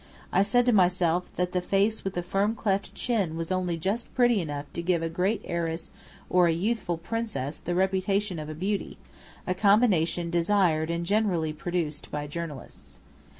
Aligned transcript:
I 0.33 0.41
said 0.41 0.65
to 0.65 0.73
myself, 0.73 1.25
that 1.35 1.51
the 1.51 1.61
face 1.61 2.03
with 2.03 2.15
the 2.15 2.23
firm 2.23 2.55
cleft 2.55 2.95
chin 2.95 3.37
was 3.37 3.51
only 3.51 3.77
just 3.77 4.11
pretty 4.15 4.41
enough 4.41 4.65
to 4.73 4.81
give 4.81 5.03
a 5.03 5.09
great 5.09 5.43
heiress 5.45 5.91
or 6.27 6.47
a 6.47 6.51
youthful 6.51 6.97
princess 6.97 7.59
the 7.59 7.75
reputation 7.75 8.39
of 8.39 8.49
a 8.49 8.55
beauty; 8.55 8.97
a 9.45 9.53
combination 9.53 10.31
desired 10.31 10.89
and 10.89 11.05
generally 11.05 11.53
produced 11.53 12.09
by 12.09 12.25
journalists. 12.25 12.97